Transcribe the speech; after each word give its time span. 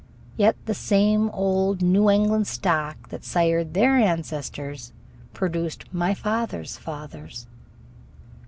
Yet 0.35 0.55
the 0.65 0.73
same 0.73 1.29
old 1.29 1.83
New 1.83 2.09
England 2.09 2.47
stock 2.47 3.09
that 3.09 3.23
sired 3.23 3.75
their 3.75 3.97
ancestors 3.97 4.93
produced 5.31 5.85
my 5.93 6.15
father's 6.15 6.75
fathers. 6.75 7.45